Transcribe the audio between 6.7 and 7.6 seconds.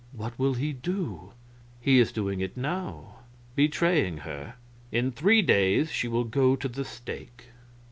stake."